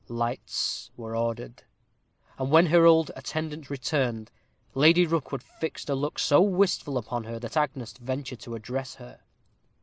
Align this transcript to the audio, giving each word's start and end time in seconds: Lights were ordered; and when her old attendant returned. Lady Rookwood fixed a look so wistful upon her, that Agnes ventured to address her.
Lights 0.09 0.89
were 0.97 1.15
ordered; 1.15 1.61
and 2.39 2.49
when 2.49 2.65
her 2.65 2.85
old 2.87 3.11
attendant 3.15 3.69
returned. 3.69 4.31
Lady 4.73 5.05
Rookwood 5.05 5.43
fixed 5.43 5.91
a 5.91 5.93
look 5.93 6.17
so 6.17 6.41
wistful 6.41 6.97
upon 6.97 7.25
her, 7.25 7.37
that 7.37 7.55
Agnes 7.55 7.93
ventured 7.99 8.39
to 8.39 8.55
address 8.55 8.95
her. 8.95 9.19